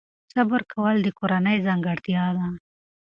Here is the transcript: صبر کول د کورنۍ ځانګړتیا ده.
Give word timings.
صبر 0.33 0.61
کول 0.71 0.95
د 1.03 1.07
کورنۍ 1.19 1.57
ځانګړتیا 1.67 2.25
ده. 2.37 2.45